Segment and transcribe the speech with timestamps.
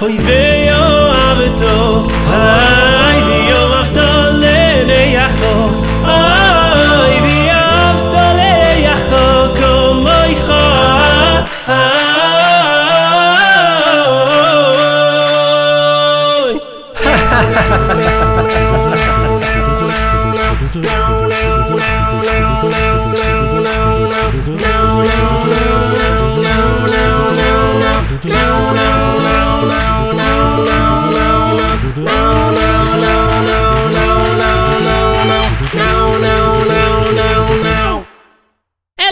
[0.00, 0.57] Oh, yeah.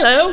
[0.06, 0.26] céu.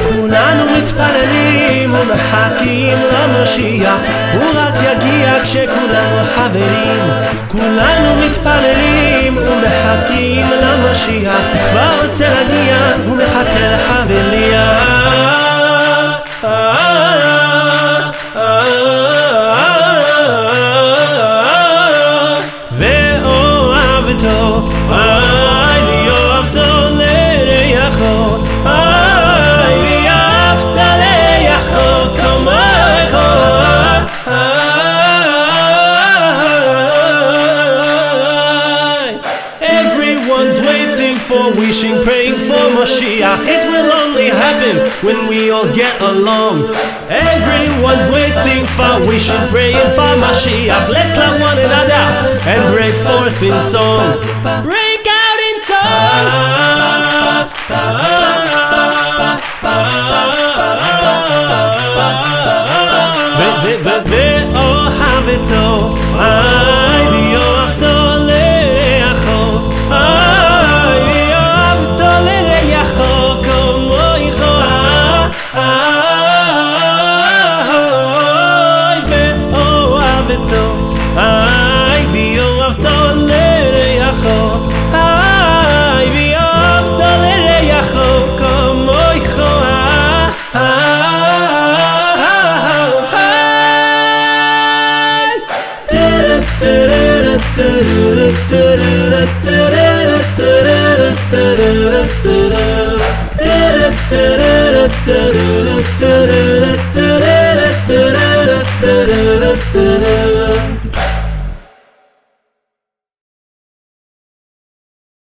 [0.00, 3.98] כולנו מתפללים ומחכים למשיח,
[4.34, 7.02] הוא רק יגיע כשכולנו חברים.
[7.48, 13.90] כולנו מתפללים ומחכים למשיח, כבר רוצה להגיע ומחכה לך
[41.32, 46.62] for wishing, praying for Moshiach, It will only happen when we all get along.
[47.08, 50.84] Everyone's waiting for wishing, praying for Moshiach.
[50.92, 54.20] Let's love one another and break forth in song.
[54.62, 55.38] Break out
[63.72, 64.11] in song.